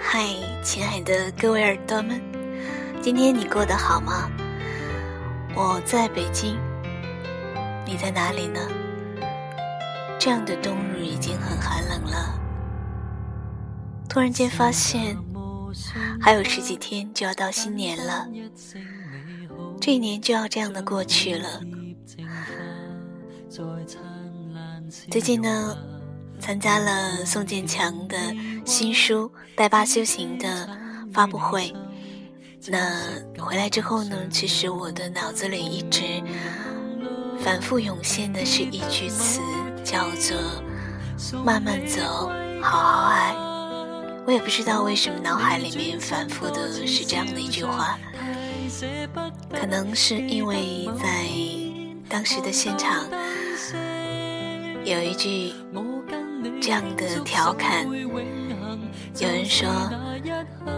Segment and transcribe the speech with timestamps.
[0.00, 0.24] 嗨，
[0.62, 2.20] 亲爱的各位耳朵们，
[3.00, 4.30] 今天你过得好吗？
[5.54, 6.58] 我在北京，
[7.86, 8.60] 你在哪里呢？
[10.18, 12.40] 这样的冬日已经很寒冷了，
[14.08, 15.16] 突然间发现
[16.20, 18.26] 还有十几天就要到新年了，
[19.80, 21.60] 这一年就要这样的过去了。
[25.10, 25.76] 最近呢？
[26.40, 28.16] 参加了宋建强的
[28.64, 30.68] 新书《带爸修行》的
[31.12, 31.74] 发布会。
[32.66, 33.02] 那
[33.38, 34.16] 回来之后呢？
[34.30, 36.02] 其实我的脑子里一直
[37.40, 39.40] 反复涌现的是一句词，
[39.90, 40.36] 叫做
[41.42, 43.34] “慢慢走，好好爱”。
[44.26, 47.98] 我也不知道为什么脑海里面反复的是这样的一句话，
[49.50, 51.24] 可能是因为在
[52.08, 53.08] 当时的现场
[54.84, 55.54] 有一句。
[56.60, 57.84] 这样的调侃，
[59.18, 59.68] 有人说：“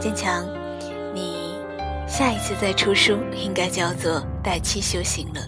[0.00, 0.44] 坚强，
[1.14, 1.58] 你
[2.06, 5.40] 下一次再出书应该叫做《带气修行》了。”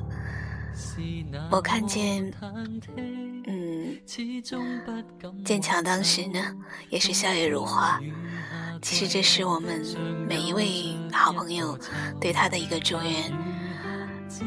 [1.51, 2.33] 我看见，
[5.45, 6.41] 坚强当时呢
[6.91, 8.01] 也是笑靥如花。
[8.81, 9.83] 其实这是我们
[10.29, 11.79] 每一位好朋友
[12.21, 13.33] 对他的一个祝愿。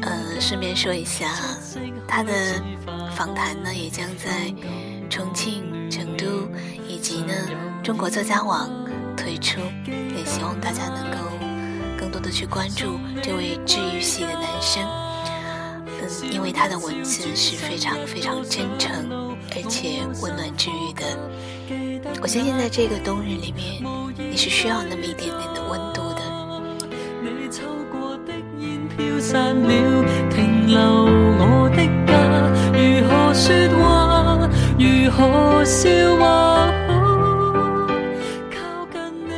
[0.00, 1.28] 呃，顺便说一下，
[2.08, 2.32] 他的
[3.14, 4.52] 访谈呢也将在。
[5.10, 6.48] 重庆、成都
[6.88, 7.34] 以及呢
[7.84, 8.70] 中国作家网
[9.14, 11.18] 推出，也希望大家能够
[11.98, 14.82] 更多的去关注这位治愈系的男生。
[15.84, 21.04] 嗯，因为他的文字是非常非常真诚，而且温暖治愈的。
[22.20, 23.82] 我相信在这个冬日里面，
[24.30, 26.22] 你是需要那么一点点的温度的。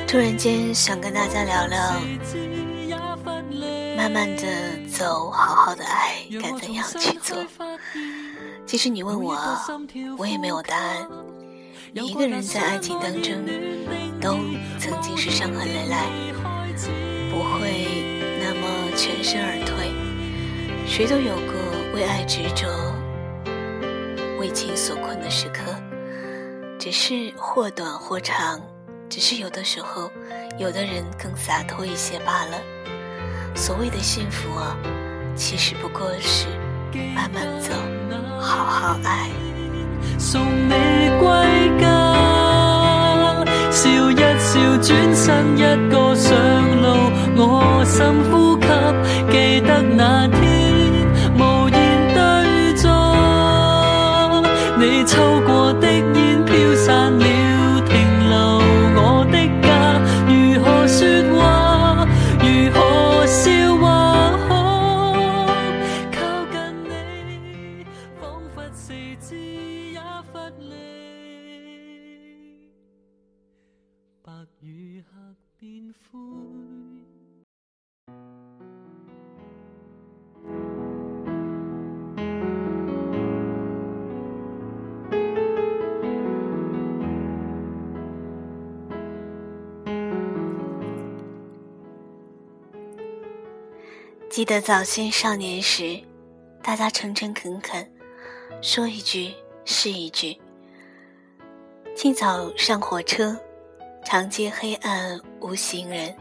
[0.06, 2.00] 突然间想跟大家聊聊，
[3.96, 4.46] 慢慢的
[4.88, 7.36] 走，好好的爱，该怎样去做？
[8.66, 9.36] 其实你问我，
[10.18, 11.06] 我也没有答案。
[11.92, 13.32] 每一个人在爱情当中，
[14.20, 14.36] 都
[14.78, 15.96] 曾经是伤痕累累，
[17.30, 17.86] 不会
[18.40, 19.92] 那么全身而退。
[20.86, 21.54] 谁都有过
[21.94, 22.66] 为爱执着。
[24.40, 25.60] 为情所困的时刻，
[26.78, 28.60] 只是或短或长，
[29.08, 30.10] 只是有的时候，
[30.58, 32.60] 有的人更洒脱一些罢了。
[33.54, 34.76] 所谓的幸福啊，
[35.36, 36.46] 其实不过是
[37.14, 37.72] 慢慢走，
[38.40, 39.28] 好好爱。
[40.18, 40.74] 送你
[41.18, 41.26] 归
[41.80, 41.86] 家，
[43.70, 45.60] 笑一笑，转身一
[45.90, 46.30] 个上
[46.82, 46.86] 路，
[47.36, 48.66] 我深呼吸，
[49.32, 50.13] 记得那
[94.34, 95.96] 记得早先少年时，
[96.60, 97.88] 大家诚诚恳恳，
[98.60, 99.32] 说一句
[99.64, 100.36] 是一句。
[101.94, 103.38] 清早上火车，
[104.04, 106.12] 长街黑暗无行人，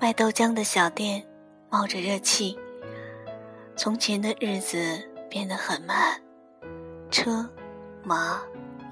[0.00, 1.22] 卖豆浆的小店
[1.68, 2.58] 冒着热气。
[3.76, 4.98] 从前的日子
[5.28, 6.18] 变得很慢，
[7.10, 7.46] 车、
[8.02, 8.40] 马、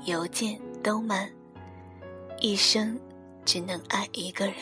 [0.05, 1.27] 邮件都慢，
[2.39, 3.01] 一生
[3.47, 4.57] 只能爱一个人。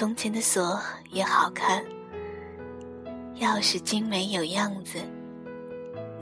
[0.00, 0.80] 从前的锁
[1.10, 1.84] 也好看，
[3.34, 4.98] 钥匙精美有样子。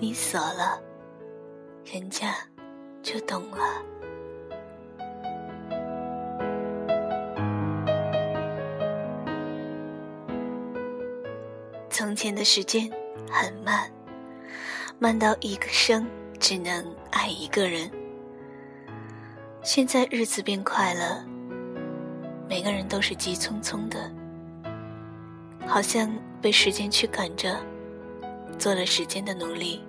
[0.01, 0.83] 你锁了，
[1.85, 2.35] 人家
[3.05, 3.59] 就懂了。
[11.89, 12.91] 从前的时间
[13.31, 13.89] 很慢，
[14.99, 16.05] 慢到一个生
[16.41, 17.89] 只能爱一个人。
[19.63, 21.25] 现在日子变快了。
[22.49, 24.11] 每个人都是急匆匆的，
[25.67, 26.11] 好像
[26.41, 27.55] 被时间驱赶着，
[28.59, 29.85] 做了时间的奴隶。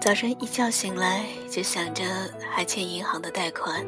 [0.00, 2.02] 早晨一觉醒来，就想着
[2.50, 3.86] 还欠银行的贷款，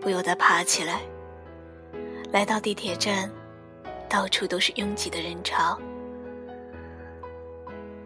[0.00, 1.02] 不由得爬起来，
[2.32, 3.30] 来到地铁站，
[4.08, 5.78] 到处都是拥挤的人潮。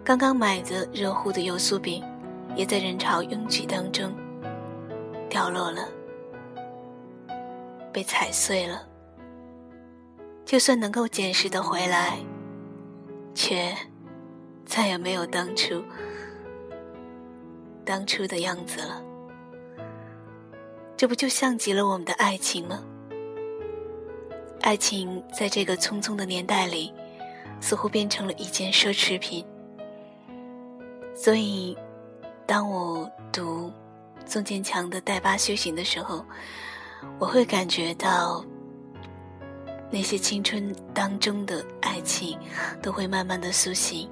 [0.05, 2.05] 刚刚买的热乎的油酥饼，
[2.55, 4.13] 也在人潮拥挤当中
[5.31, 5.89] 掉落了，
[7.93, 8.89] 被踩碎了。
[10.45, 12.19] 就算能够捡拾的回来，
[13.35, 13.75] 却
[14.65, 15.83] 再也没有当初。
[17.85, 19.03] 当初的样子了，
[20.97, 22.83] 这不就像极了我们的爱情吗？
[24.61, 26.93] 爱情在这个匆匆的年代里，
[27.61, 29.45] 似乎变成了一件奢侈品。
[31.15, 31.77] 所以，
[32.47, 33.73] 当我读
[34.25, 36.25] 宋建强的《带巴修行》的时候，
[37.19, 38.45] 我会感觉到
[39.91, 42.39] 那些青春当中的爱情
[42.81, 44.11] 都会慢慢的苏醒。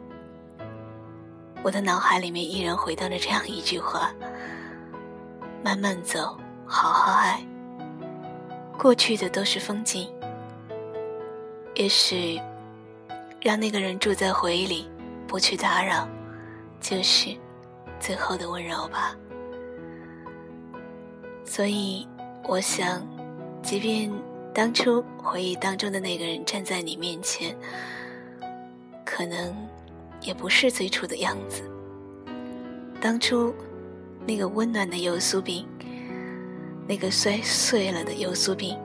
[1.62, 4.12] 我的脑海里面依然回荡着这样一句话：
[5.62, 7.44] 慢慢走，好好爱。
[8.78, 10.10] 过去的都是风景，
[11.74, 12.40] 也许
[13.42, 14.88] 让那个人住在回忆里，
[15.26, 16.08] 不去打扰，
[16.80, 17.36] 就是
[17.98, 19.14] 最后的温柔吧。
[21.44, 22.08] 所以，
[22.44, 23.06] 我想，
[23.62, 24.10] 即便
[24.52, 27.56] 当初回忆当中的那个人站在你面前，
[29.04, 29.54] 可能。
[30.22, 31.62] 也不是最初的样子。
[33.00, 33.54] 当初，
[34.26, 35.66] 那个温暖的油酥饼，
[36.86, 38.78] 那个摔碎了的油酥饼，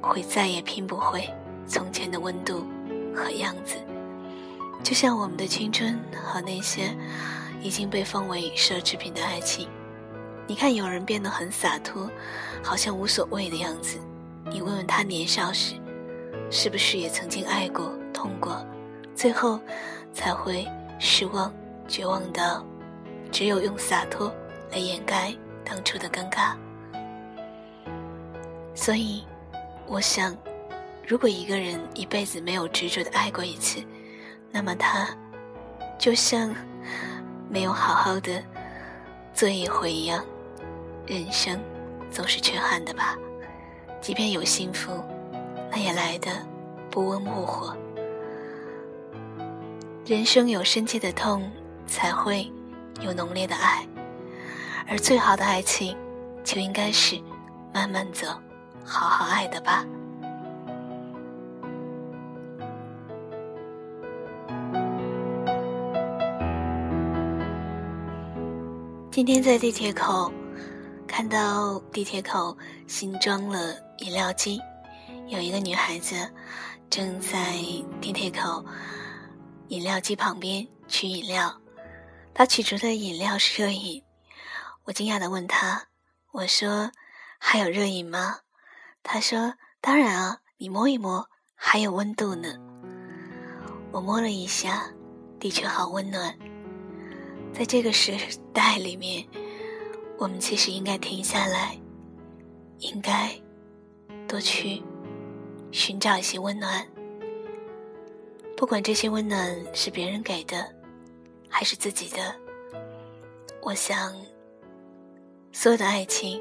[0.00, 1.28] 会再也拼不回
[1.66, 2.64] 从前的温度
[3.12, 3.74] 和样子。
[4.84, 6.96] 就像我们的青春和那些
[7.60, 9.68] 已经被奉为奢侈品的爱情。
[10.50, 12.10] 你看，有人变得很洒脱，
[12.60, 14.00] 好像无所谓的样子。
[14.50, 15.76] 你问问他年少时，
[16.50, 18.66] 是不是也曾经爱过、痛过？
[19.14, 19.60] 最后。
[20.12, 20.66] 才会
[20.98, 21.54] 失望、
[21.86, 22.66] 绝望到
[23.30, 24.34] 只有用洒脱
[24.72, 25.32] 来掩盖
[25.64, 26.56] 当初的尴尬。
[28.74, 29.24] 所以，
[29.86, 30.36] 我想，
[31.06, 33.80] 如果一个人一辈子没有执着的爱过一次，
[34.50, 35.06] 那么他
[35.96, 36.52] 就像
[37.48, 38.42] 没有好好的
[39.32, 40.24] 做一回一样，
[41.10, 41.60] 人生
[42.08, 43.18] 总是缺憾的吧。
[44.00, 45.02] 即便有幸福，
[45.68, 46.30] 那也来的
[46.88, 47.76] 不温不火。
[50.06, 51.50] 人生有深切的痛，
[51.84, 52.48] 才会
[53.00, 53.84] 有浓烈的爱，
[54.86, 55.96] 而最好的爱情，
[56.44, 57.20] 就应该是
[57.74, 58.28] 慢慢走，
[58.84, 59.84] 好好爱的吧。
[69.10, 70.32] 今天在地铁口
[71.10, 74.60] 看到地铁口新装了饮料机，
[75.26, 76.14] 有一个女孩子
[76.88, 77.56] 正在
[78.00, 78.64] 地铁口。
[79.68, 81.60] 饮料机旁边取饮料，
[82.32, 84.00] 她取出的饮料是热饮。
[84.84, 85.88] 我惊讶的问她
[86.30, 86.92] ：“我说
[87.38, 88.38] 还有热饮吗？”
[89.02, 92.54] 她说：“当然啊，你摸一摸，还有温度呢。”
[93.90, 94.88] 我摸了一下，
[95.40, 96.38] 的确好温暖。
[97.52, 98.16] 在这个时
[98.54, 99.26] 代里面，
[100.20, 101.74] 我们其实应该停下来，
[102.80, 103.32] 应该
[104.28, 104.82] 多去
[105.72, 106.86] 寻找一些温暖。
[108.54, 110.70] 不管这些温暖是别人给的，
[111.48, 112.36] 还是自己的，
[113.62, 114.14] 我想，
[115.52, 116.38] 所有的爱情，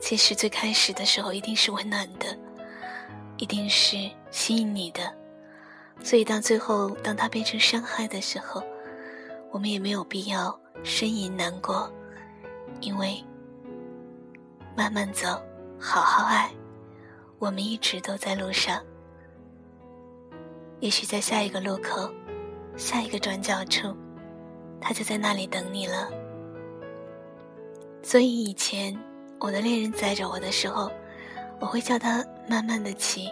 [0.00, 2.34] 其实最开始的时候一定是温暖的，
[3.36, 3.98] 一定是
[4.30, 5.14] 吸引你的。
[6.02, 8.62] 所以，当最后当它变成伤害的时候，
[9.50, 11.92] 我们也没有必要呻吟难过，
[12.80, 13.22] 因为
[14.76, 15.40] 慢慢走，
[15.78, 16.50] 好好爱，
[17.38, 18.82] 我们一直都在路上。
[20.80, 22.08] 也许在下一个路口，
[22.76, 23.96] 下一个转角处，
[24.80, 26.08] 他就在那里等你了。
[28.02, 28.96] 所以以前
[29.40, 30.90] 我的恋人载着我的时候，
[31.58, 33.28] 我会叫他慢慢的骑。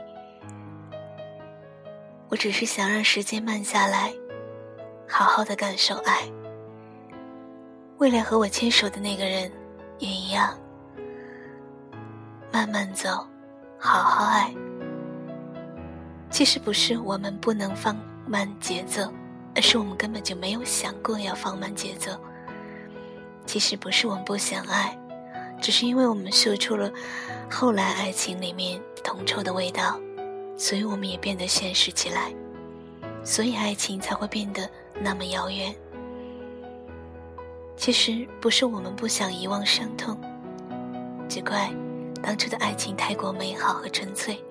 [2.28, 4.12] 我只是想让时间慢下来，
[5.08, 6.28] 好好的感受爱。
[7.98, 9.50] 未来和我牵手的那个人
[9.98, 10.54] 也一样，
[12.52, 13.26] 慢慢走，
[13.78, 14.54] 好好爱。
[16.28, 19.10] 其实不是我们不能放慢节奏，
[19.54, 22.10] 而是我们根本就没有想过要放慢节奏。
[23.46, 24.94] 其实不是我们不想爱，
[25.62, 26.92] 只是因为我们嗅出了
[27.50, 29.98] 后来爱情里面铜臭的味道，
[30.58, 32.30] 所以我们也变得现实起来，
[33.24, 34.68] 所以爱情才会变得
[35.00, 35.74] 那么遥远。
[37.76, 40.18] 其实不是我们不想遗忘伤痛，
[41.28, 41.70] 只怪
[42.22, 44.42] 当初的爱情太过美好和纯粹。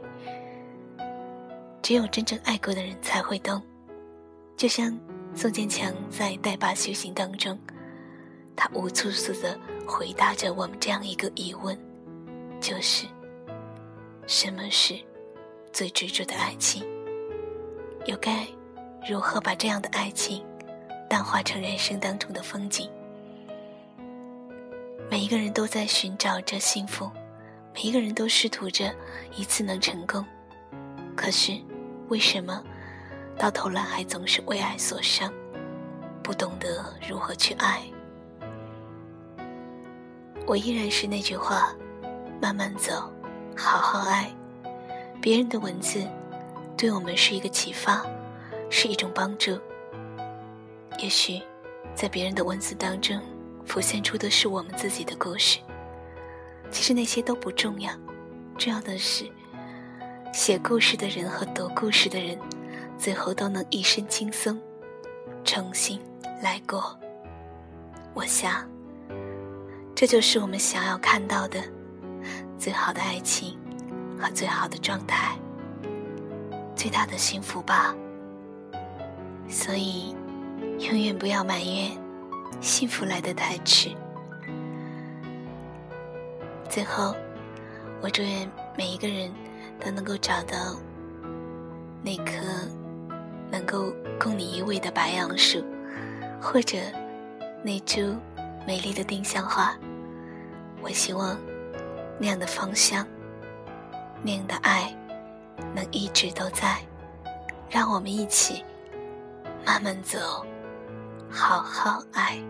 [1.81, 3.61] 只有真正爱过的人才会懂，
[4.55, 4.97] 就像
[5.35, 7.59] 宋建强在《带把修行》当中
[8.55, 11.77] 他无数次的回答着我们这样一个疑问，
[12.61, 13.05] 就是：
[14.27, 14.95] 什么是
[15.73, 16.83] 最执着的爱情？
[18.05, 18.47] 又该
[19.09, 20.43] 如何把这样的爱情
[21.09, 22.89] 淡化成人生当中的风景？
[25.09, 27.09] 每一个人都在寻找着幸福，
[27.73, 28.93] 每一个人都试图着
[29.35, 30.25] 一次能成功，
[31.15, 31.53] 可是
[32.09, 32.61] 为什么
[33.37, 35.31] 到头来还总是为爱所伤，
[36.23, 37.81] 不懂得如何去爱？
[40.47, 41.73] 我依然是那句话：
[42.41, 43.09] 慢慢走，
[43.55, 44.29] 好好爱。
[45.21, 46.05] 别人的文字
[46.75, 48.05] 对我们是一个启发，
[48.69, 49.57] 是一种帮助。
[50.99, 51.41] 也许
[51.93, 53.19] 在别人的文字当中。
[53.65, 55.59] 浮现出的是我们自己的故事，
[56.71, 57.91] 其实那些都不重要，
[58.57, 59.25] 重要的是
[60.31, 62.37] 写故事的人和读故事的人，
[62.97, 64.59] 最后都能一身轻松，
[65.43, 65.99] 重新
[66.41, 66.97] 来过。
[68.13, 68.69] 我想，
[69.93, 71.59] 这就是我们想要看到的
[72.57, 73.57] 最好的爱情
[74.17, 75.37] 和最好的状态，
[76.75, 77.93] 最大的幸福吧。
[79.49, 80.15] 所以，
[80.79, 82.04] 永远不要埋怨。
[82.61, 83.89] 幸福来得太迟。
[86.69, 87.15] 最后，
[88.01, 89.31] 我祝愿每一个人
[89.79, 90.75] 都能够找到
[92.01, 92.33] 那棵
[93.51, 95.63] 能够供你依偎的白杨树，
[96.41, 96.77] 或者
[97.63, 98.15] 那株
[98.67, 99.75] 美丽的丁香花。
[100.81, 101.37] 我希望
[102.19, 103.05] 那样的芳香，
[104.21, 104.93] 那样的爱，
[105.73, 106.77] 能一直都在。
[107.69, 108.63] 让我们一起
[109.65, 110.45] 慢慢走。
[111.35, 112.41] 好好爱。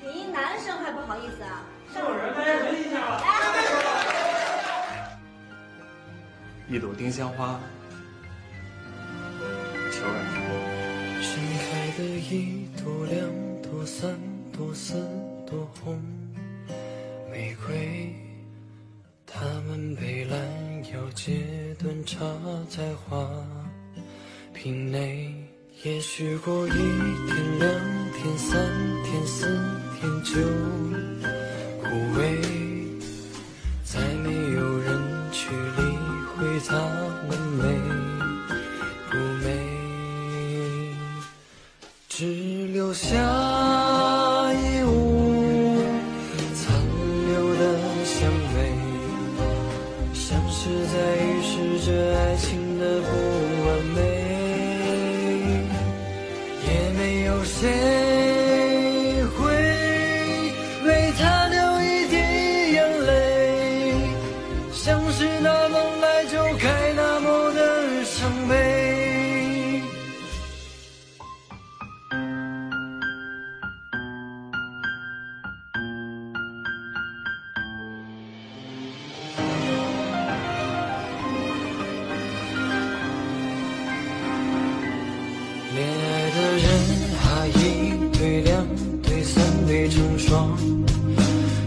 [0.00, 1.64] 你一男生还不好意思啊？
[1.98, 3.22] 有人，大家冷静一下吧。
[6.68, 7.58] 一朵丁香花，
[14.72, 14.94] 四。
[15.44, 16.00] 朵红
[17.30, 18.10] 玫瑰，
[19.26, 20.38] 它们被拦
[20.94, 22.18] 腰截断，插
[22.70, 23.28] 在花
[24.54, 25.34] 瓶内。
[25.84, 27.68] 也许过一天、两
[28.14, 28.66] 天、三
[29.04, 29.46] 天、四
[30.00, 30.40] 天就
[31.82, 31.88] 枯
[32.18, 32.61] 萎，
[50.64, 53.08] 只是在预示着爱情的不
[53.66, 53.98] 完美。
[56.68, 58.11] 也没有谁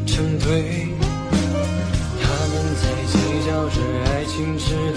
[0.08, 0.88] 成对。
[2.20, 4.95] 他们在计较着爱情之